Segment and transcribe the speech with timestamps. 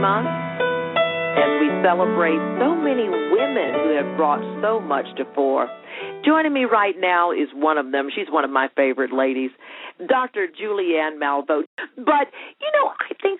[0.00, 5.68] Month as we celebrate so many women who have brought so much to fore.
[6.24, 8.08] Joining me right now is one of them.
[8.14, 9.50] She's one of my favorite ladies,
[9.98, 10.46] Dr.
[10.46, 11.64] Julianne Malveaux.
[11.96, 12.30] But
[12.60, 12.67] you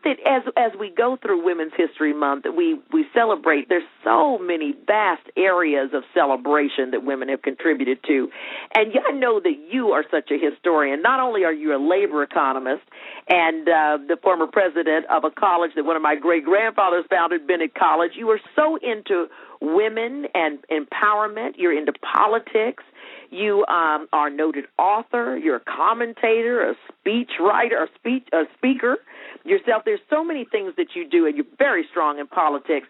[0.09, 3.69] that as as we go through Women's History Month, we we celebrate.
[3.69, 8.31] There's so many vast areas of celebration that women have contributed to,
[8.75, 11.03] and I know that you are such a historian.
[11.03, 12.85] Not only are you a labor economist
[13.29, 17.47] and uh, the former president of a college that one of my great grandfathers founded,
[17.47, 19.27] Bennett College, you are so into
[19.61, 21.55] women and empowerment.
[21.57, 22.85] You're into politics.
[23.31, 25.37] You um, are a noted author.
[25.37, 28.97] You're a commentator, a speech writer, a speech a speaker
[29.45, 29.83] yourself.
[29.85, 32.87] There's so many things that you do, and you're very strong in politics.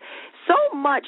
[0.46, 1.06] So much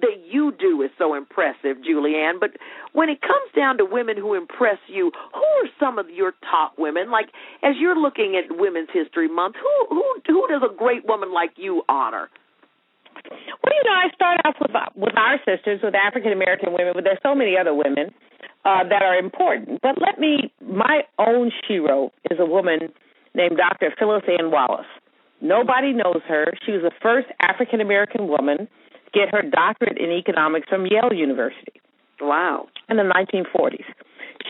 [0.00, 2.38] that you do is so impressive, Julianne.
[2.38, 2.50] But
[2.92, 6.74] when it comes down to women who impress you, who are some of your top
[6.78, 7.10] women?
[7.10, 7.26] Like
[7.62, 11.52] as you're looking at Women's History Month, who who who does a great woman like
[11.56, 12.30] you honor?
[13.30, 17.04] Well, you know, I start off with with our sisters, with African American women, but
[17.04, 18.14] there's so many other women
[18.64, 19.80] uh, that are important.
[19.82, 22.92] But let me, my own shero is a woman
[23.34, 23.92] named Dr.
[23.98, 24.86] Phyllis Ann Wallace.
[25.40, 26.52] Nobody knows her.
[26.64, 31.12] She was the first African American woman to get her doctorate in economics from Yale
[31.12, 31.80] University.
[32.20, 32.68] Wow.
[32.88, 33.84] In the 1940s.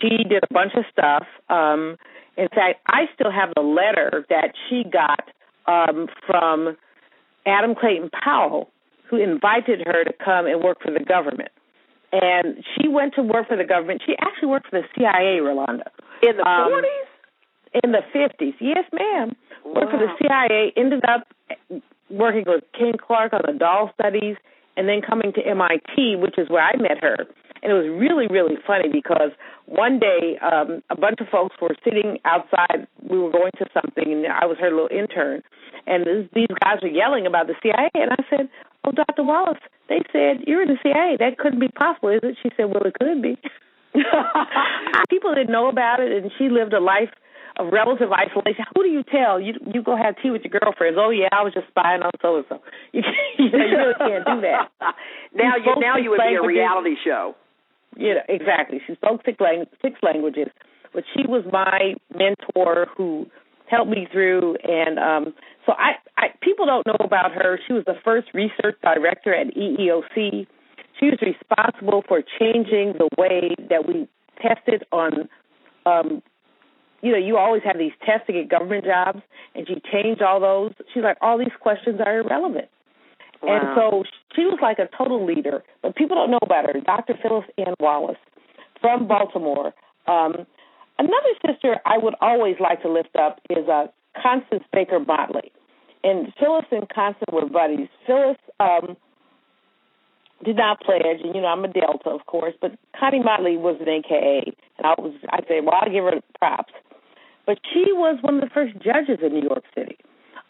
[0.01, 1.27] She did a bunch of stuff.
[1.49, 1.97] Um,
[2.37, 5.31] in fact, I still have the letter that she got
[5.67, 6.77] um, from
[7.47, 8.71] Adam Clayton Powell,
[9.09, 11.51] who invited her to come and work for the government.
[12.12, 14.03] And she went to work for the government.
[14.07, 15.91] She actually worked for the CIA, Rolanda.
[16.23, 17.14] In the um, 40s?
[17.83, 18.55] In the 50s.
[18.61, 19.34] Yes, ma'am.
[19.64, 19.80] Wow.
[19.80, 21.27] Worked for the CIA, ended up
[22.11, 24.36] working with Ken Clark on the doll studies,
[24.77, 27.27] and then coming to MIT, which is where I met her.
[27.62, 29.31] And it was really, really funny because
[29.66, 32.87] one day um, a bunch of folks were sitting outside.
[33.03, 35.43] We were going to something, and I was her little intern.
[35.87, 37.88] And this, these guys were yelling about the CIA.
[37.94, 38.49] And I said,
[38.84, 39.25] Oh, Dr.
[39.25, 41.16] Wallace, they said, You're in the CIA.
[41.19, 42.37] That couldn't be possible, is it?
[42.43, 43.38] She said, Well, it could be.
[45.09, 47.10] People didn't know about it, and she lived a life
[47.56, 48.65] of relative isolation.
[48.75, 49.41] Who do you tell?
[49.41, 50.98] You you go have tea with your girlfriends.
[51.00, 52.60] Oh yeah, I was just spying on so and so.
[52.92, 53.03] You
[53.38, 54.70] you really can't do that.
[55.34, 57.34] now you now you would be a reality show.
[57.97, 58.81] You know exactly.
[58.87, 60.48] She spoke six, lang- six languages,
[60.93, 63.26] but she was my mentor who
[63.66, 64.56] helped me through.
[64.64, 65.34] And um,
[65.66, 67.59] so I, I people don't know about her.
[67.66, 70.47] She was the first research director at EEOC.
[71.00, 74.09] She was responsible for changing the way that we
[74.41, 75.28] tested on
[75.87, 76.22] um,
[77.04, 79.20] you know, you always have these tests to get government jobs,
[79.54, 80.72] and she changed all those.
[80.92, 82.69] She's like, all these questions are irrelevant.
[83.42, 83.53] Wow.
[83.53, 84.04] And so
[84.34, 86.81] she was like a total leader, but people don't know about her.
[86.81, 87.14] Dr.
[87.22, 88.16] Phyllis Ann Wallace
[88.81, 89.75] from Baltimore.
[90.06, 90.47] Um,
[90.98, 93.88] another sister I would always like to lift up is uh,
[94.20, 95.53] Constance Baker Motley.
[96.03, 97.88] And Phyllis and Constance were buddies.
[98.06, 98.97] Phyllis um,
[100.43, 103.76] did not pledge, and you know I'm a Delta, of course, but Connie Motley was
[103.81, 106.72] an AKA, and I was I say, well, I'll give her props.
[107.47, 109.99] But she was one of the first judges in New York City,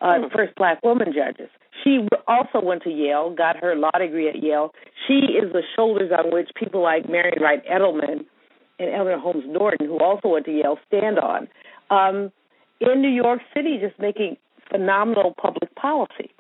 [0.00, 0.32] uh, mm.
[0.32, 1.50] first black woman judges.
[1.82, 4.72] She also went to Yale, got her law degree at Yale.
[5.06, 8.25] She is the shoulders on which people like Marian Wright Edelman
[8.78, 11.49] and Eleanor Holmes Norton, who also went to Yale, stand on.
[11.91, 12.32] Um,
[12.81, 14.37] in New York City, just making
[14.71, 16.31] phenomenal public policy.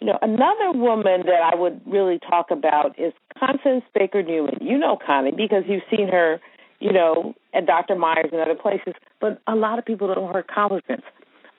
[0.00, 4.58] You know, another woman that I would really talk about is Constance Baker Newman.
[4.60, 6.40] You know Connie because you've seen her
[6.82, 7.94] you know, at Dr.
[7.94, 11.04] Myers and other places, but a lot of people don't her accomplishments.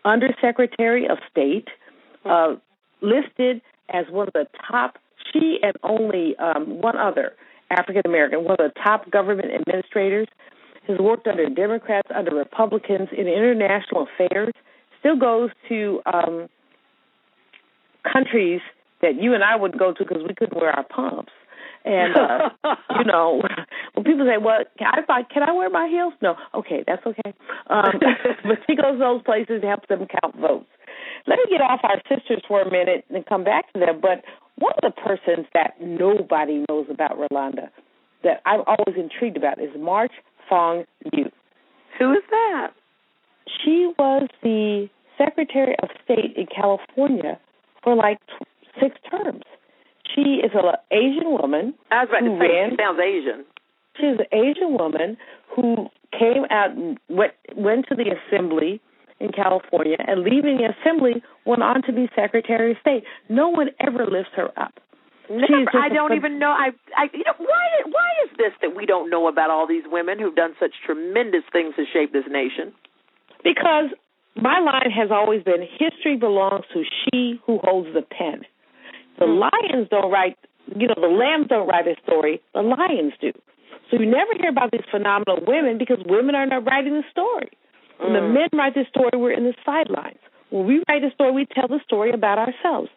[0.03, 1.69] Undersecretary of State,
[2.25, 2.55] uh,
[3.01, 4.97] listed as one of the top,
[5.31, 7.31] she and only um, one other
[7.69, 10.27] African American, one of the top government administrators,
[10.87, 14.53] has worked under Democrats, under Republicans in international affairs,
[14.99, 16.49] still goes to um,
[18.11, 18.59] countries
[19.01, 21.31] that you and I wouldn't go to because we couldn't wear our pumps.
[21.85, 22.49] And uh,
[22.97, 23.41] you know,
[23.93, 27.33] when people say, "Well, can I can I wear my heels?" No, okay, that's okay.
[27.69, 27.99] Um,
[28.43, 30.69] but she goes to those places to help them count votes.
[31.27, 33.99] Let me get off our sisters for a minute and come back to them.
[34.01, 34.23] But
[34.57, 37.69] one of the persons that nobody knows about Rolanda
[38.23, 40.11] that I'm always intrigued about is March
[40.49, 41.25] Fong Eu.
[41.99, 42.71] Who is that?
[43.63, 47.39] She was the Secretary of State in California
[47.83, 48.19] for like
[48.79, 49.43] six terms.
[50.13, 51.73] She is an Asian woman.
[51.91, 53.45] I was about to say, ran, she sounds Asian.
[53.97, 55.17] She's an Asian woman
[55.55, 56.75] who came out,
[57.09, 58.81] went, went to the assembly
[59.19, 63.03] in California, and leaving the assembly went on to be Secretary of State.
[63.29, 64.79] No one ever lifts her up.
[65.29, 66.49] Never, I don't a, even know.
[66.51, 67.65] I, I, you know, why?
[67.85, 71.43] Why is this that we don't know about all these women who've done such tremendous
[71.51, 72.73] things to shape this nation?
[73.41, 73.89] Because
[74.35, 78.43] my line has always been history belongs to she who holds the pen.
[79.19, 79.39] The mm.
[79.39, 80.37] lions don't write,
[80.75, 83.31] you know, the lambs don't write a story, the lions do.
[83.89, 87.49] So you never hear about these phenomenal women because women are not writing the story.
[87.99, 88.21] When mm.
[88.21, 90.19] the men write the story, we're in the sidelines.
[90.49, 92.89] When we write a story, we tell the story about ourselves.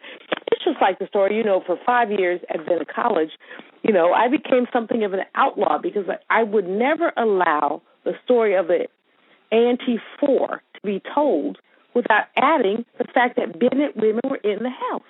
[0.52, 3.30] It's just like the story, you know, for five years at Bennett College,
[3.82, 8.54] you know, I became something of an outlaw because I would never allow the story
[8.54, 8.86] of the
[9.52, 11.58] A&T 4 to be told
[11.94, 15.02] without adding the fact that Bennett women were in the house.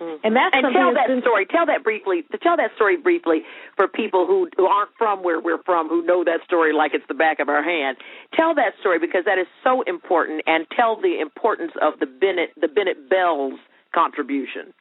[0.00, 0.26] Mm-hmm.
[0.26, 1.46] And that's and tell that story.
[1.46, 2.22] Tell that briefly.
[2.32, 3.42] To tell that story briefly
[3.76, 7.06] for people who who aren't from where we're from, who know that story like it's
[7.08, 7.96] the back of our hand.
[8.34, 12.50] Tell that story because that is so important, and tell the importance of the Bennett
[12.60, 13.58] the Bennett Belles
[13.94, 14.74] contribution.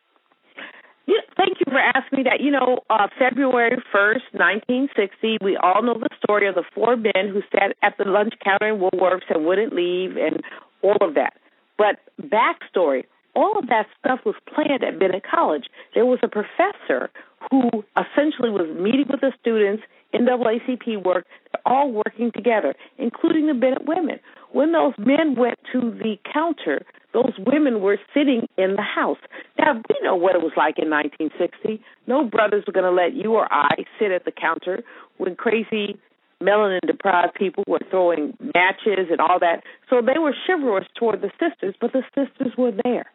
[1.08, 2.42] Yeah, thank you for asking me that.
[2.42, 7.30] You know, uh, February 1st, 1960, we all know the story of the four men
[7.32, 10.42] who sat at the lunch counter in Woolworths and wouldn't leave and
[10.82, 11.34] all of that.
[11.78, 13.04] But backstory,
[13.36, 15.66] all of that stuff was planned at Bennett College.
[15.94, 17.10] There was a professor
[17.52, 19.84] who essentially was meeting with the students,
[20.14, 21.26] NAACP work,
[21.66, 24.20] all working together, including the Bennett women.
[24.52, 29.18] When those men went to the counter, those women were sitting in the house.
[29.60, 31.82] Now, we know what it was like in 1960.
[32.08, 34.84] No brothers were going to let you or I sit at the counter
[35.18, 36.00] when crazy
[36.42, 39.64] melanin deprived people were throwing matches and all that.
[39.90, 43.06] So they were chivalrous toward the sisters, but the sisters were there.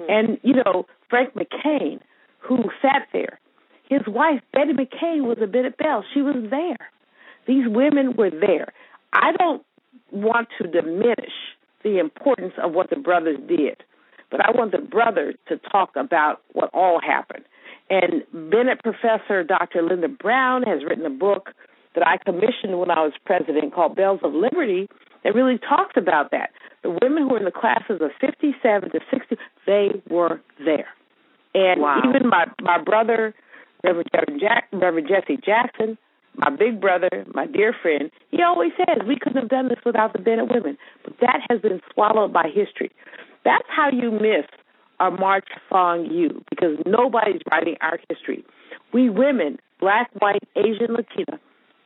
[0.00, 0.10] Mm-hmm.
[0.10, 2.00] And, you know, Frank McCain,
[2.38, 3.38] who sat there,
[3.88, 6.04] his wife, Betty McCain, was a Bennett Belle.
[6.14, 6.90] She was there.
[7.46, 8.72] These women were there.
[9.12, 9.62] I don't
[10.10, 11.32] want to diminish
[11.82, 13.82] the importance of what the brothers did,
[14.30, 17.44] but I want the brothers to talk about what all happened.
[17.90, 19.82] And Bennett professor Dr.
[19.82, 21.50] Linda Brown has written a book
[21.94, 24.88] that I commissioned when I was president called Belles of Liberty
[25.24, 26.50] that really talks about that.
[26.82, 29.36] The women who were in the classes of 57 to 60,
[29.66, 30.88] they were there.
[31.54, 32.00] And wow.
[32.04, 33.34] even my, my brother,
[33.84, 35.98] Reverend, Jack, Reverend Jesse Jackson,
[36.36, 40.12] my big brother, my dear friend, he always says we couldn't have done this without
[40.12, 40.78] the Bennett women.
[41.04, 42.90] But that has been swallowed by history.
[43.44, 44.46] That's how you miss
[45.00, 48.44] our March Fong Eu, because nobody's writing our history.
[48.92, 51.40] We women, black, white, Asian, Latina,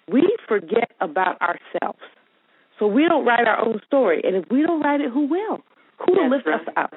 [0.09, 1.99] we forget about ourselves.
[2.79, 4.21] So we don't write our own story.
[4.25, 5.61] And if we don't write it, who will?
[6.05, 6.61] Who will lift right.
[6.61, 6.95] us up?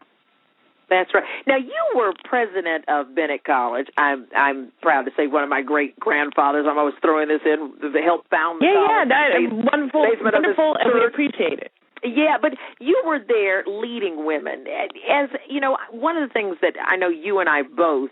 [0.89, 1.23] That's right.
[1.45, 3.87] Now you were president of Bennett College.
[3.97, 6.65] I'm I'm proud to say one of my great grandfathers.
[6.67, 9.09] I'm always throwing this in to help found the yeah, college.
[9.09, 11.71] Yeah, that, wonderful, wonderful, and we appreciate it.
[12.03, 14.65] Yeah, but you were there leading women.
[15.11, 18.09] As you know, one of the things that I know you and I both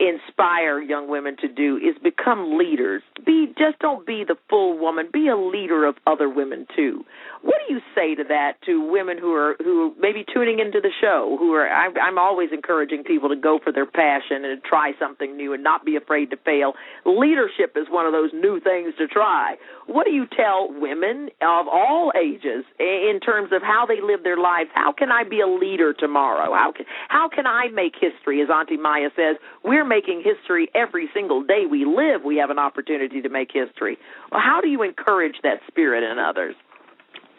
[0.00, 3.02] inspire young women to do is become leaders.
[3.26, 5.08] Be just don't be the full woman.
[5.12, 7.04] Be a leader of other women too.
[7.42, 10.80] What do you say to that to women who are who may be tuning into
[10.80, 11.36] the show?
[11.38, 15.36] Who are I'm, I'm always encouraging people to go for their passion and try something
[15.36, 16.74] new and not be afraid to fail.
[17.04, 19.56] Leadership is one of those new things to try.
[19.86, 24.36] What do you tell women of all ages in terms of how they live their
[24.36, 24.70] lives?
[24.74, 26.54] How can I be a leader tomorrow?
[26.54, 28.42] How can how can I make history?
[28.42, 32.22] As Auntie Maya says, we're making history every single day we live.
[32.24, 33.98] We have an opportunity to make history.
[34.30, 36.54] Well, how do you encourage that spirit in others?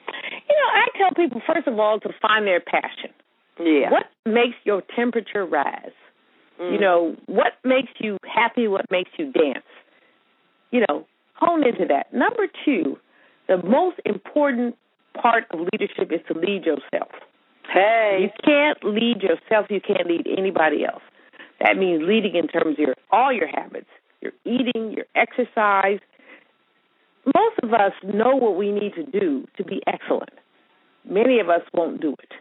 [0.07, 3.11] You know, I tell people first of all to find their passion.
[3.59, 3.91] Yeah.
[3.91, 5.91] What makes your temperature rise?
[6.59, 6.73] Mm.
[6.73, 8.67] You know, what makes you happy?
[8.67, 9.65] What makes you dance?
[10.71, 12.13] You know, hone into that.
[12.13, 12.97] Number two,
[13.47, 14.75] the most important
[15.19, 17.11] part of leadership is to lead yourself.
[17.71, 18.19] Hey.
[18.21, 21.03] You can't lead yourself, you can't lead anybody else.
[21.59, 23.89] That means leading in terms of your, all your habits,
[24.21, 25.99] your eating, your exercise.
[27.25, 30.33] Most of us know what we need to do to be excellent.
[31.09, 32.31] Many of us won't do it.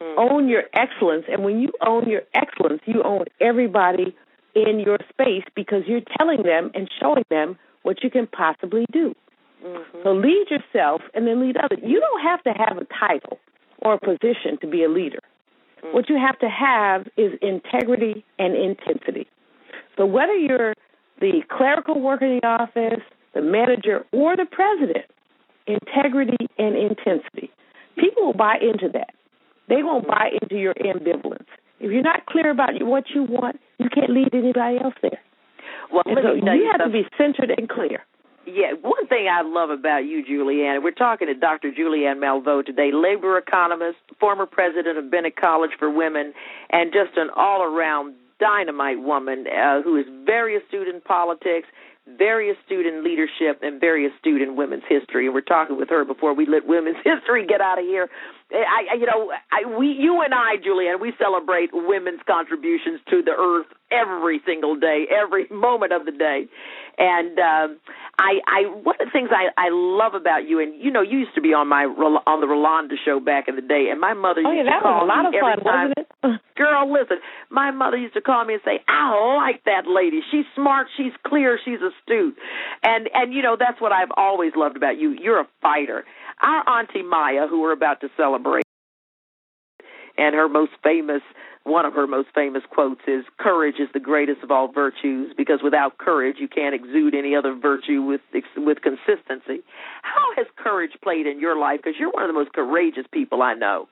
[0.00, 0.30] Mm.
[0.30, 4.14] Own your excellence, and when you own your excellence, you own everybody
[4.54, 9.14] in your space because you're telling them and showing them what you can possibly do.
[9.64, 9.98] Mm-hmm.
[10.02, 11.78] So lead yourself and then lead others.
[11.82, 13.38] You don't have to have a title
[13.78, 15.20] or a position to be a leader.
[15.84, 15.94] Mm-hmm.
[15.94, 19.26] What you have to have is integrity and intensity.
[19.96, 20.74] So whether you're
[21.20, 23.02] the clerical worker in the office,
[23.34, 25.06] the manager, or the president,
[25.66, 27.50] integrity and intensity.
[27.96, 29.14] People will buy into that.
[29.68, 31.46] They won't buy into your ambivalence.
[31.80, 35.20] If you're not clear about what you want, you can't lead anybody else there.
[35.92, 38.04] Well, so you have to be centered and clear.
[38.46, 41.70] Yeah, one thing I love about you, Julianne, we're talking to Dr.
[41.70, 46.34] Julianne Malveaux today, labor economist, former president of Bennett College for Women,
[46.70, 51.68] and just an all around dynamite woman uh, who is very astute in politics,
[52.18, 55.24] very astute in leadership and very astute in women's history.
[55.24, 58.08] And we're talking with her before we let women's history get out of here.
[58.52, 63.32] I, you know, I, we, you and I, Julianne, we celebrate women's contributions to the
[63.32, 66.46] earth every single day, every moment of the day.
[66.98, 67.80] And um,
[68.18, 71.18] I, I, one of the things I, I love about you, and you know, you
[71.18, 74.14] used to be on my on the Rolanda show back in the day, and my
[74.14, 75.92] mother oh, used yeah, to call was a lot me of every fun, time.
[75.96, 76.40] Wasn't it?
[76.56, 77.18] Girl, listen,
[77.50, 80.20] my mother used to call me and say, "I like that lady.
[80.30, 80.86] She's smart.
[80.96, 81.58] She's clear.
[81.64, 82.36] She's astute."
[82.82, 85.16] And and you know, that's what I've always loved about you.
[85.18, 86.04] You're a fighter.
[86.42, 88.64] Our auntie Maya, who we're about to celebrate
[90.16, 91.22] and her most famous
[91.64, 95.60] one of her most famous quotes is courage is the greatest of all virtues because
[95.62, 98.20] without courage you can't exude any other virtue with
[98.56, 99.64] with consistency.
[100.02, 101.80] How has courage played in your life?
[101.82, 103.88] Because you're one of the most courageous people i know.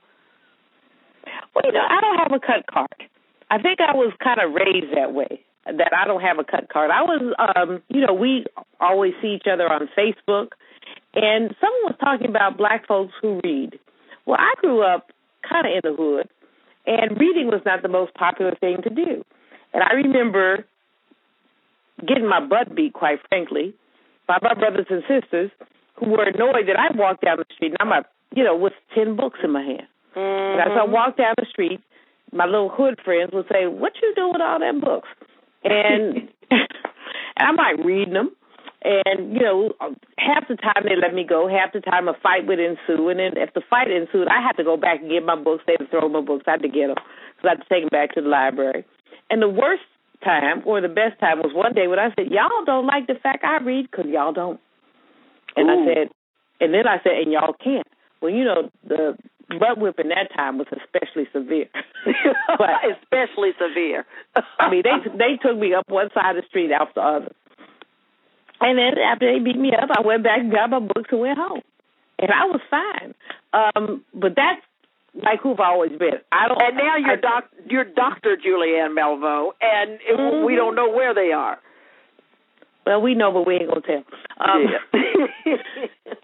[1.54, 3.08] Well you know i don't have a cut card.
[3.50, 6.68] I think i was kind of raised that way that i don't have a cut
[6.68, 6.90] card.
[6.90, 8.44] I was um you know we
[8.80, 10.52] always see each other on facebook
[11.14, 13.78] and someone was talking about black folks who read.
[14.26, 15.10] Well i grew up
[15.48, 16.28] kind of in the hood,
[16.86, 19.24] and reading was not the most popular thing to do.
[19.72, 20.64] And I remember
[22.06, 23.74] getting my butt beat, quite frankly,
[24.26, 25.50] by my brothers and sisters
[25.96, 28.72] who were annoyed that I walked down the street and I'm a, you know, with
[28.94, 29.88] ten books in my hand.
[30.16, 30.60] Mm-hmm.
[30.60, 31.80] And as I walked down the street,
[32.32, 35.08] my little hood friends would say, "What you doing with all them books?"
[35.64, 36.68] And and
[37.36, 38.30] I'm like reading them,
[38.84, 39.72] and, you know,
[40.18, 43.08] half the time they let me go, half the time a fight would ensue.
[43.08, 45.64] And then if the fight ensued, I had to go back and get my books.
[45.66, 46.44] They would throw my books.
[46.46, 48.84] I had to get them because I had to take them back to the library.
[49.30, 49.82] And the worst
[50.24, 53.14] time or the best time was one day when I said, Y'all don't like the
[53.22, 54.60] fact I read because y'all don't.
[55.56, 55.72] And Ooh.
[55.72, 56.08] I said,
[56.60, 57.86] and then I said, and y'all can't.
[58.20, 59.16] Well, you know, the
[59.58, 61.68] butt whipping that time was especially severe.
[62.58, 62.70] but
[63.02, 64.06] especially severe.
[64.58, 67.32] I mean, they they took me up one side of the street after the other.
[68.62, 71.20] And then after they beat me up, I went back and got my books and
[71.20, 71.62] went home,
[72.18, 73.14] and I was fine.
[73.52, 74.62] Um, but that's
[75.14, 76.20] like who've always been.
[76.30, 76.62] I don't.
[76.62, 80.46] And now you're I, doc, you're Doctor Julianne Malveaux, and mm-hmm.
[80.46, 81.58] we don't know where they are.
[82.86, 84.04] Well, we know, but we ain't gonna tell.
[84.40, 84.66] Um,
[85.44, 85.56] yeah.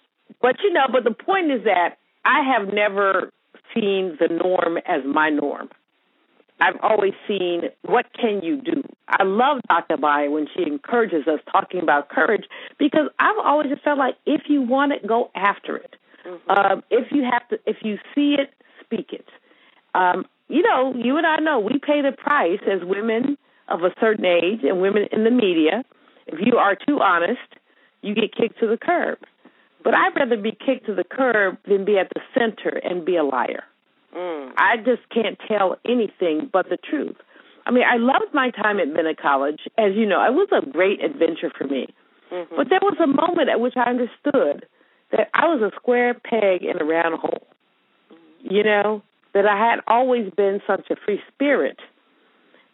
[0.40, 3.30] but you know, but the point is that I have never
[3.74, 5.68] seen the norm as my norm.
[6.60, 8.82] I've always seen what can you do.
[9.08, 9.96] I love Dr.
[9.96, 12.44] Maya when she encourages us talking about courage
[12.78, 15.94] because I've always just felt like if you want it, go after it.
[16.26, 16.50] Mm-hmm.
[16.50, 18.52] Um, if you have to, if you see it,
[18.84, 19.26] speak it.
[19.94, 23.38] Um, you know, you and I know we pay the price as women
[23.68, 25.84] of a certain age and women in the media.
[26.26, 27.40] If you are too honest,
[28.02, 29.18] you get kicked to the curb.
[29.84, 33.16] But I'd rather be kicked to the curb than be at the center and be
[33.16, 33.64] a liar.
[34.16, 34.52] Mm.
[34.56, 37.16] I just can't tell anything but the truth.
[37.66, 39.60] I mean, I loved my time at Bennett College.
[39.76, 41.88] As you know, it was a great adventure for me.
[42.32, 42.56] Mm-hmm.
[42.56, 44.66] But there was a moment at which I understood
[45.12, 47.46] that I was a square peg in a round hole.
[48.12, 48.54] Mm-hmm.
[48.54, 49.02] You know,
[49.34, 51.78] that I had always been such a free spirit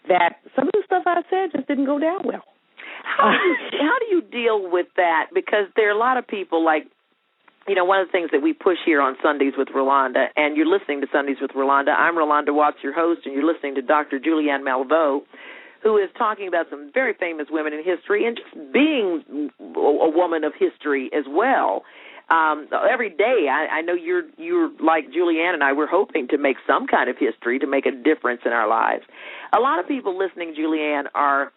[0.09, 2.45] that some of the stuff I said just didn't go down well.
[3.05, 5.31] How do you, how do you deal with that?
[5.35, 6.87] Because there are a lot of people like
[7.67, 10.57] you know, one of the things that we push here on Sundays with Rolanda, and
[10.57, 11.97] you're listening to Sundays with Rolanda.
[11.97, 14.19] I'm Rolanda Watts, your host, and you're listening to Dr.
[14.19, 15.23] Julianne Malveaux,
[15.83, 20.45] who is talking about some very famous women in history and just being a woman
[20.45, 21.85] of history as well.
[22.31, 25.75] Um, every day, I, I know you're you're like Julianne and I.
[25.75, 29.05] We're hoping to make some kind of history to make a difference in our lives.
[29.55, 31.53] A lot of people listening, Julianne, are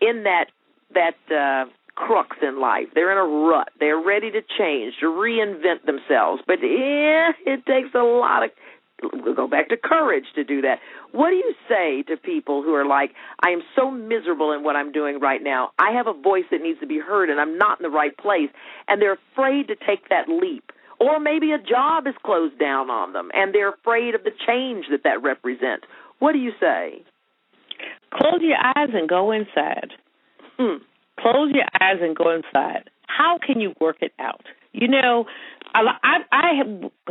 [0.00, 0.46] in that
[0.94, 1.16] that.
[1.30, 1.70] Uh,
[2.06, 2.88] crux in life.
[2.94, 3.68] They're in a rut.
[3.78, 6.42] They're ready to change, to reinvent themselves.
[6.46, 8.50] But yeah, it takes a lot of
[9.02, 10.78] we'll go back to courage to do that.
[11.12, 14.76] What do you say to people who are like, I am so miserable in what
[14.76, 15.70] I'm doing right now.
[15.78, 18.16] I have a voice that needs to be heard and I'm not in the right
[18.16, 18.50] place
[18.88, 20.72] and they're afraid to take that leap.
[20.98, 24.86] Or maybe a job is closed down on them and they're afraid of the change
[24.90, 25.86] that that represents.
[26.18, 27.02] What do you say?
[28.12, 29.92] Close your eyes and go inside.
[30.58, 30.82] Hmm.
[31.22, 32.90] Close your eyes and go inside.
[33.06, 34.44] How can you work it out?
[34.72, 35.26] You know,
[35.74, 36.52] I I, I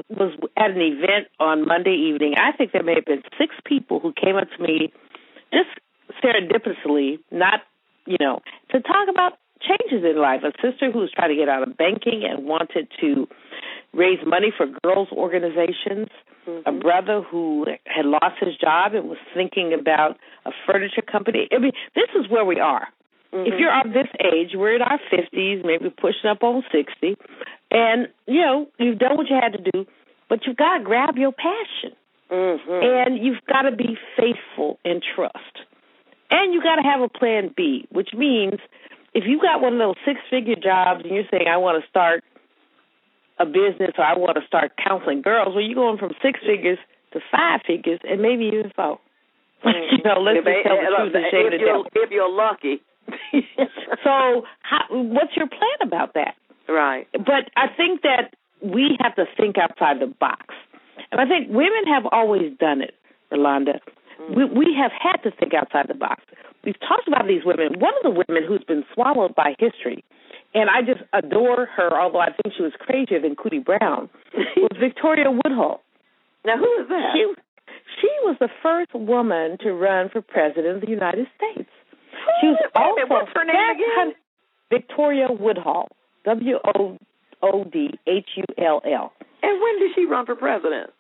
[0.09, 2.35] was at an event on Monday evening.
[2.37, 4.93] I think there may have been six people who came up to me,
[5.53, 5.69] just
[6.23, 7.61] serendipitously, not
[8.05, 10.41] you know, to talk about changes in life.
[10.43, 13.27] A sister who was trying to get out of banking and wanted to
[13.93, 16.07] raise money for girls' organizations.
[16.47, 16.67] Mm-hmm.
[16.67, 21.47] A brother who had lost his job and was thinking about a furniture company.
[21.51, 22.87] I mean, this is where we are.
[23.33, 23.53] Mm-hmm.
[23.53, 27.15] If you're of this age, we're in our 50s, maybe pushing up on 60,
[27.71, 29.85] and, you know, you've done what you had to do,
[30.27, 31.95] but you've got to grab your passion.
[32.31, 32.71] Mm-hmm.
[32.71, 35.65] And you've got to be faithful and trust.
[36.29, 38.59] And you got to have a plan B, which means
[39.13, 41.89] if you got one of those six figure jobs and you're saying I want to
[41.89, 42.23] start
[43.39, 46.77] a business or I want to start counseling girls, well, you're going from six figures
[47.13, 48.99] to five figures and maybe even so.
[49.65, 51.85] you know, let's if, just tell the truth and shame the devil.
[51.95, 52.81] If you're lucky.
[54.03, 56.35] so, how, what's your plan about that?
[56.67, 57.07] Right.
[57.13, 60.53] But I think that we have to think outside the box,
[61.11, 62.93] and I think women have always done it,
[63.31, 63.79] Rolanda.
[64.21, 64.35] Mm-hmm.
[64.35, 66.23] We, we have had to think outside the box.
[66.63, 67.79] We've talked about these women.
[67.79, 70.03] One of the women who's been swallowed by history,
[70.53, 74.09] and I just adore her, although I think she was crazier than Cootie Brown,
[74.57, 75.81] was Victoria Woodhull.
[76.45, 77.11] Now, who is that?
[77.13, 77.25] She,
[78.01, 81.69] she was the first woman to run for president of the United States.
[82.41, 84.13] She was also what's her name again?
[84.69, 85.89] Victoria Woodhull.
[86.25, 86.97] W O
[87.41, 89.13] O D H U L L.
[89.41, 90.91] And when did she run for president?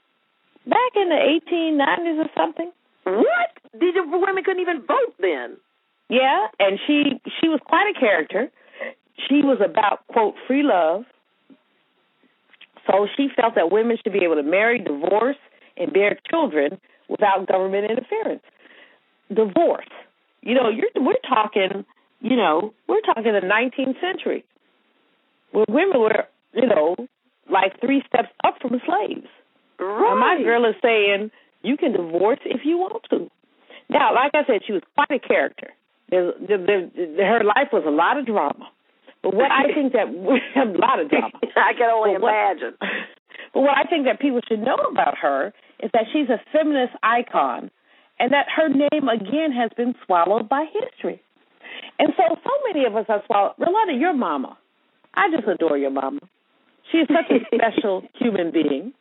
[0.65, 2.71] Back in the eighteen nineties or something.
[3.03, 3.49] What?
[3.79, 5.57] Did the women couldn't even vote then?
[6.09, 8.49] Yeah, and she she was quite a character.
[9.27, 11.03] She was about quote free love.
[12.87, 15.37] So she felt that women should be able to marry, divorce,
[15.77, 18.41] and bear children without government interference.
[19.29, 19.85] Divorce.
[20.41, 21.85] You know, you're we're talking,
[22.21, 24.45] you know, we're talking the 19th century,
[25.51, 26.95] where women were, you know,
[27.51, 29.27] like three steps up from slaves.
[29.79, 30.11] Right.
[30.11, 31.31] And my girl is saying
[31.61, 33.29] you can divorce if you want to.
[33.89, 35.69] Now, like I said, she was quite a character.
[36.09, 38.69] There's, there, there, her life was a lot of drama.
[39.21, 40.07] But what I think that
[40.55, 41.31] a lot of drama.
[41.55, 42.77] I can only but what, imagine.
[43.53, 46.93] But what I think that people should know about her is that she's a feminist
[47.01, 47.71] icon,
[48.19, 51.21] and that her name again has been swallowed by history.
[51.97, 53.55] And so, so many of us are swallowed.
[53.59, 54.57] Rolanda, your mama.
[55.13, 56.19] I just adore your mama.
[56.91, 58.93] She is such a special human being,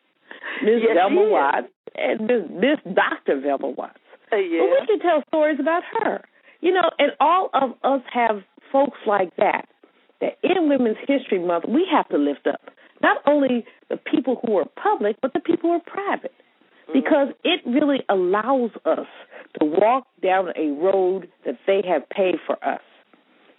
[0.62, 0.82] Ms.
[0.82, 2.20] Yes, Velma Watts and.
[2.60, 3.40] Miss Dr.
[3.40, 3.98] Velma Watts.
[4.32, 4.60] Uh, yeah.
[4.60, 6.22] But we can tell stories about her.
[6.60, 9.68] You know, and all of us have folks like that.
[10.20, 12.60] That in Women's History Month, we have to lift up
[13.00, 16.34] not only the people who are public, but the people who are private,
[16.88, 17.00] Mm-hmm.
[17.00, 19.06] because it really allows us
[19.60, 22.80] to walk down a road that they have paved for us.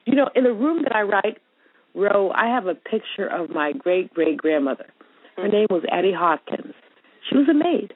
[0.05, 1.37] You know, in the room that I write,
[1.93, 4.87] Ro, I have a picture of my great great grandmother.
[5.35, 5.51] Her mm-hmm.
[5.51, 6.73] name was Addie Hawkins.
[7.29, 7.93] She was a maid,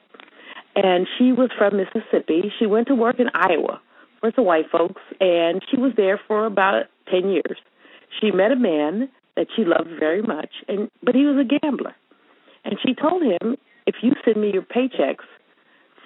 [0.76, 2.52] and she was from Mississippi.
[2.58, 3.80] She went to work in Iowa
[4.20, 7.58] for the white folks, and she was there for about ten years.
[8.20, 11.94] She met a man that she loved very much, and but he was a gambler.
[12.64, 15.26] And she told him, "If you send me your paychecks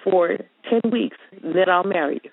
[0.03, 0.37] for
[0.69, 2.31] ten weeks, then I'll marry you,"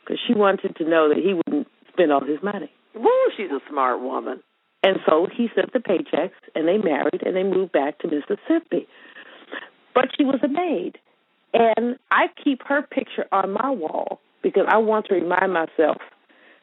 [0.00, 2.70] because she wanted to know that he wouldn't spend all his money.
[2.94, 4.42] Woo, she's a smart woman.
[4.82, 8.88] And so he sent the paychecks, and they married, and they moved back to Mississippi.
[9.94, 10.98] But she was a maid,
[11.54, 15.98] and I keep her picture on my wall because I want to remind myself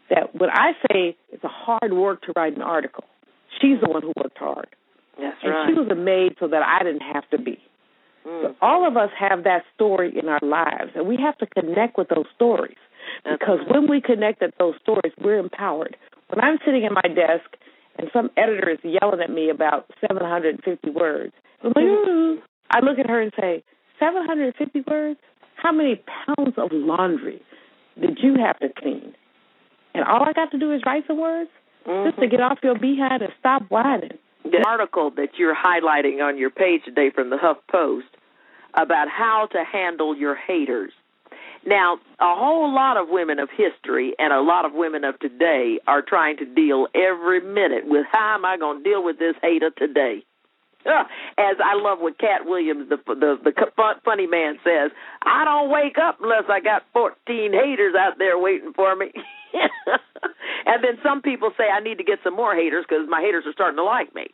[0.09, 3.05] that when I say it's a hard work to write an article,
[3.61, 4.67] she's the one who worked hard.
[5.17, 5.69] That's and right.
[5.69, 7.59] she was a maid so that I didn't have to be.
[8.29, 8.55] Mm.
[8.61, 12.09] All of us have that story in our lives, and we have to connect with
[12.09, 12.77] those stories.
[13.23, 15.97] Because when we connect with those stories, we're empowered.
[16.27, 17.49] When I'm sitting at my desk
[17.97, 22.99] and some editor is yelling at me about 750 words, I'm like, "Ooh." I look
[22.99, 23.63] at her and say,
[23.99, 25.19] 750 words?
[25.55, 27.41] How many pounds of laundry
[27.99, 29.13] did you have to clean?
[29.93, 31.49] And all I got to do is write some words
[32.05, 34.17] just to get off your behind and stop whining.
[34.43, 38.07] the article that you're highlighting on your page today from the Huff Post
[38.73, 40.91] about how to handle your haters.
[41.65, 45.79] Now, a whole lot of women of history and a lot of women of today
[45.87, 49.35] are trying to deal every minute with how am I going to deal with this
[49.41, 50.23] hater today?
[50.85, 55.69] As I love what Katt Williams, the the the fun- funny man, says, I don't
[55.69, 59.11] wake up unless I got 14 haters out there waiting for me.
[60.65, 63.43] and then some people say I need to get some more haters because my haters
[63.45, 64.27] are starting to like me.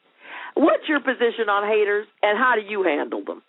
[0.54, 3.42] What's your position on haters, and how do you handle them?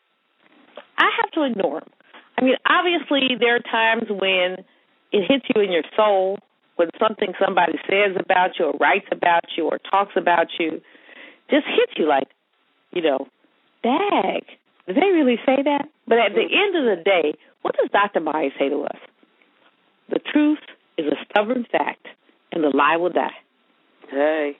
[0.98, 1.90] I have to ignore them.
[2.38, 4.64] I mean, obviously, there are times when
[5.12, 6.38] it hits you in your soul
[6.76, 10.82] when something somebody says about you or writes about you or talks about you
[11.50, 12.28] just hits you like,
[12.92, 13.26] you know,
[13.82, 14.44] dag,
[14.87, 15.88] did they really say that?
[16.06, 18.20] But at the end of the day, what does Dr.
[18.20, 18.98] Myers say to us?
[20.11, 20.59] The truth
[20.98, 22.06] is a stubborn fact,
[22.52, 23.35] and the lie will die.
[24.09, 24.56] Hey,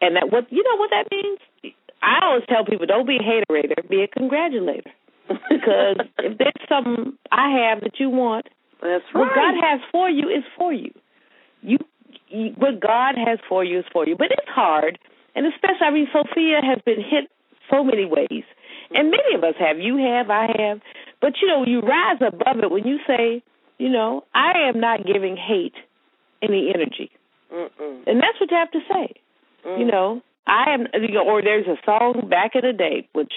[0.00, 1.74] And that what you know what that means?
[2.02, 4.90] I always tell people don't be a haterator, be a congratulator.
[5.28, 8.46] Because if there's something I have that you want,
[8.82, 9.20] that's right.
[9.20, 10.92] what God has for you is for you.
[11.62, 11.78] You,
[12.28, 14.16] you what God has for you is for you.
[14.16, 14.98] But it's hard,
[15.34, 17.30] and especially I mean Sophia has been hit
[17.70, 18.44] so many ways,
[18.94, 19.78] and many of us have.
[19.78, 20.80] You have, I have.
[21.20, 23.42] But you know, you rise above it when you say,
[23.78, 25.74] you know, I am not giving hate
[26.42, 27.10] any energy.
[27.52, 28.06] Mm-mm.
[28.06, 29.14] And that's what you have to say.
[29.64, 29.78] Mm.
[29.78, 33.32] You know, I am, you know, or there's a song back in the day which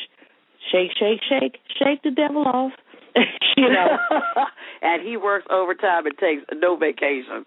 [0.71, 2.71] shake, shake, shake, shake the devil off.
[3.57, 3.97] you know,
[4.81, 7.45] and he works overtime and takes no vacation.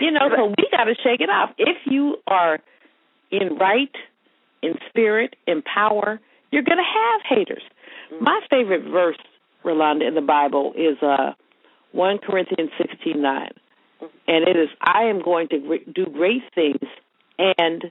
[0.00, 1.50] You know, so we got to shake it off.
[1.58, 2.58] If you are
[3.30, 3.94] in right,
[4.62, 6.20] in spirit, in power,
[6.50, 7.62] you're going to have haters.
[8.12, 8.24] Mm-hmm.
[8.24, 9.18] My favorite verse,
[9.64, 11.32] Rolanda, in the Bible is uh,
[11.92, 13.48] 1 Corinthians 16 9.
[14.02, 14.06] Mm-hmm.
[14.28, 16.88] And it is, I am going to do great things,
[17.38, 17.84] and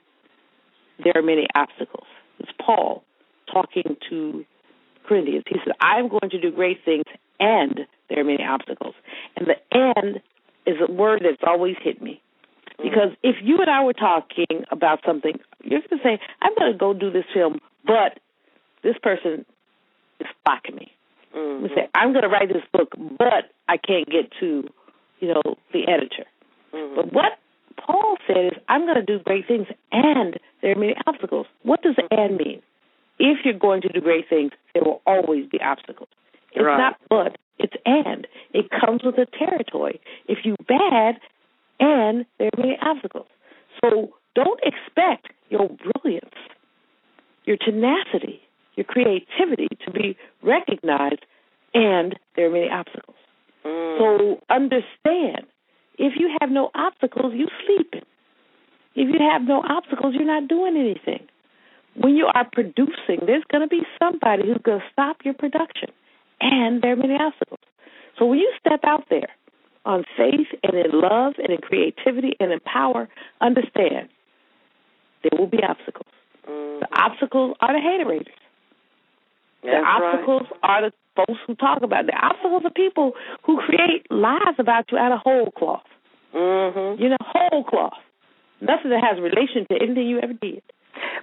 [1.04, 2.08] there are many obstacles.
[2.40, 3.04] It's Paul
[3.52, 4.46] talking to
[5.10, 5.44] Corinthians.
[5.48, 7.06] He said, I'm going to do great things,
[7.40, 8.94] and there are many obstacles.
[9.36, 10.22] And the and
[10.66, 12.22] is a word that's always hit me.
[12.80, 12.84] Mm.
[12.84, 16.72] Because if you and I were talking about something, you're going to say, I'm going
[16.72, 18.20] to go do this film, but
[18.84, 19.46] this person
[20.20, 20.92] is blocking me.
[21.36, 21.66] Mm-hmm.
[21.66, 24.68] You say, I'm going to write this book, but I can't get to,
[25.20, 25.42] you know,
[25.74, 26.26] the editor.
[26.74, 26.96] Mm-hmm.
[26.96, 27.40] But what
[27.78, 31.48] Paul said is, I'm going to do great things, and there are many obstacles.
[31.64, 32.20] What does mm-hmm.
[32.20, 32.59] and mean?
[33.60, 36.10] Going to do great things, there will always be obstacles.
[36.54, 36.78] It's right.
[36.78, 38.26] not but, it's and.
[38.54, 40.00] It comes with the territory.
[40.28, 41.20] If you bad,
[41.80, 43.28] and there are many obstacles.
[43.82, 46.36] So don't expect your brilliance,
[47.46, 48.42] your tenacity,
[48.76, 51.26] your creativity to be recognized,
[51.74, 53.18] and there are many obstacles.
[53.66, 53.98] Mm.
[53.98, 55.46] So understand
[55.98, 58.08] if you have no obstacles, you're sleeping.
[58.96, 61.19] If you have no obstacles, you're not doing anything.
[62.20, 65.88] You are producing, there's going to be somebody who's going to stop your production,
[66.42, 67.64] and there are many obstacles.
[68.18, 69.30] So when you step out there
[69.86, 73.08] on faith and in love and in creativity and in power,
[73.40, 74.10] understand
[75.24, 76.12] there will be obstacles.
[76.46, 76.82] Mm-hmm.
[76.82, 78.36] The obstacles are the haterators.
[79.64, 80.70] That's the obstacles right.
[80.70, 82.08] are the folks who talk about it.
[82.08, 83.14] The obstacles are people
[83.46, 85.88] who create lies about you out of whole cloth.
[86.36, 87.02] Mm-hmm.
[87.02, 88.04] You know, whole cloth.
[88.60, 90.64] Nothing that has relation to anything you ever did.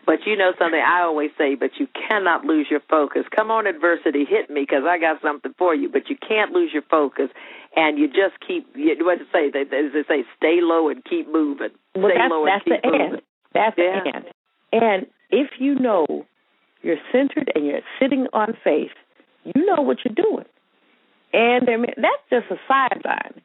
[0.07, 3.25] But you know something I always say, but you cannot lose your focus.
[3.35, 5.89] Come on, adversity, hit me because I got something for you.
[5.89, 7.29] But you can't lose your focus,
[7.75, 8.67] and you just keep.
[8.75, 9.51] What to say?
[9.51, 11.71] They, they say, stay low and keep moving.
[11.97, 13.13] Well, stay that's, low that's and keep the moving.
[13.13, 13.23] end.
[13.53, 14.01] That's yeah.
[14.05, 14.25] the end.
[14.73, 16.25] And if you know
[16.83, 18.95] you're centered and you're sitting on faith,
[19.45, 20.47] you know what you're doing.
[21.33, 21.67] And
[21.97, 23.43] that's just a sideline.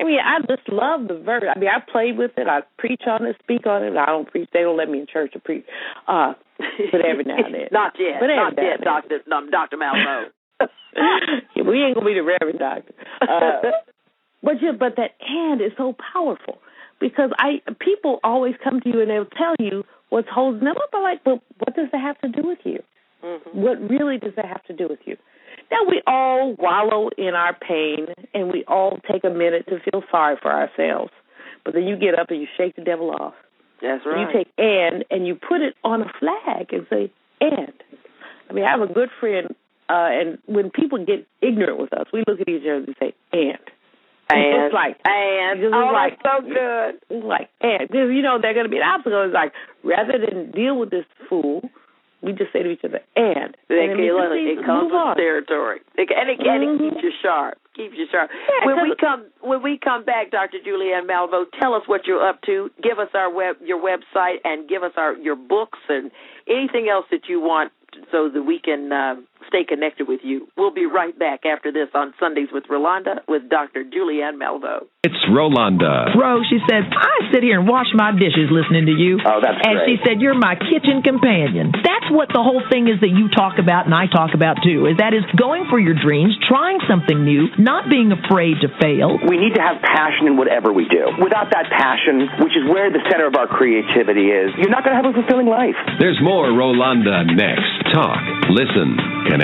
[0.00, 1.44] I mean, I just love the verse.
[1.54, 2.48] I mean, I play with it.
[2.48, 3.96] I preach on it, speak on it.
[3.96, 4.48] I don't preach.
[4.52, 5.64] They don't let me in church to preach.
[6.08, 6.34] Uh,
[6.90, 7.68] but every now and then.
[7.72, 8.18] not yet.
[8.20, 10.30] But not yet, Doctor um, Doctor Malveaux.
[11.66, 12.94] we ain't gonna be the Reverend Doctor.
[13.20, 13.70] Uh,
[14.42, 16.58] but yeah, but that and is so powerful
[17.00, 20.90] because I people always come to you and they'll tell you what's holding them up.
[20.92, 22.82] I'm like, but what does that have to do with you?
[23.24, 23.60] Mm-hmm.
[23.60, 25.16] What really does that have to do with you?
[25.74, 30.04] Now we all wallow in our pain and we all take a minute to feel
[30.08, 31.10] sorry for ourselves.
[31.64, 33.34] But then you get up and you shake the devil off.
[33.82, 34.20] That's right.
[34.20, 37.10] You take and and you put it on a flag and say
[37.40, 37.72] and.
[38.48, 39.48] I mean, I have a good friend,
[39.88, 43.14] uh, and when people get ignorant with us, we look at each other and say
[43.32, 43.58] and.
[44.30, 47.00] And it's like and it's oh, like, so good.
[47.10, 49.24] It's like and because you know they're going to be an obstacle.
[49.24, 51.68] It's like rather than deal with this fool,
[52.24, 53.56] we just say to each other, and.
[53.68, 55.80] They and can, it, it comes with territory.
[55.94, 56.84] It, and it, and mm-hmm.
[56.84, 57.58] it keeps you sharp.
[57.76, 58.30] Keeps you sharp.
[58.32, 60.58] Yeah, when we come when we come back, Dr.
[60.64, 62.70] Julianne Malveaux, tell us what you're up to.
[62.82, 66.10] Give us our web your website and give us our your books and
[66.48, 67.72] anything else that you want
[68.10, 69.14] so that we can uh,
[69.54, 70.48] stay connected with you.
[70.56, 73.84] We'll be right back after this on Sundays with Rolanda with Dr.
[73.86, 74.90] Julianne Malveaux.
[75.06, 76.10] It's Rolanda.
[76.16, 79.20] Ro, she says, I sit here and wash my dishes listening to you.
[79.22, 79.86] Oh, that's And great.
[79.86, 81.70] she said, You're my kitchen companion.
[81.70, 84.88] That's what the whole thing is that you talk about and I talk about too,
[84.90, 89.20] is that is going for your dreams, trying something new, not being afraid to fail.
[89.22, 91.04] we need to have passion in whatever we do.
[91.22, 94.96] Without that passion, which is where the center of our creativity is, you're not going
[94.96, 95.76] to have a fulfilling life.
[96.00, 97.68] There's more Rolanda next.
[97.92, 98.18] Talk,
[98.50, 98.96] listen,
[99.28, 99.43] connect.